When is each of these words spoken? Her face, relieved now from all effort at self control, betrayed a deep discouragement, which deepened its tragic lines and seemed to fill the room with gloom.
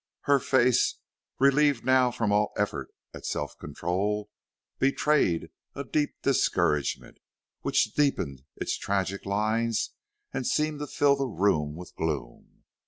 Her 0.21 0.39
face, 0.39 0.95
relieved 1.37 1.85
now 1.85 2.09
from 2.09 2.31
all 2.31 2.53
effort 2.57 2.89
at 3.13 3.23
self 3.23 3.55
control, 3.59 4.31
betrayed 4.79 5.51
a 5.75 5.83
deep 5.83 6.23
discouragement, 6.23 7.19
which 7.61 7.93
deepened 7.93 8.41
its 8.55 8.79
tragic 8.79 9.27
lines 9.27 9.91
and 10.33 10.47
seemed 10.47 10.79
to 10.79 10.87
fill 10.87 11.15
the 11.15 11.27
room 11.27 11.75
with 11.75 11.93
gloom. 11.95 12.63